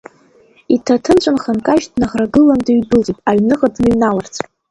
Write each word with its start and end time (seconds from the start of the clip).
Иҭаҭын 0.75 1.17
цәынха 1.23 1.51
нкажь 1.57 1.85
днаӷрагылан, 1.93 2.59
дыҩдәылҵит, 2.65 3.17
аҩныҟа 3.29 3.67
дныҩналарц. 3.73 4.33